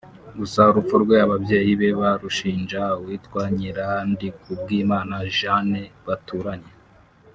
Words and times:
gusa 0.39 0.59
urupfu 0.69 0.95
rwe 1.03 1.15
ababyeyi 1.25 1.71
be 1.79 1.89
barushinja 1.99 2.81
uwitwa 2.99 3.41
Nyirandikubwimana 3.55 5.15
Jeanne 5.35 5.81
baturanye 6.07 6.71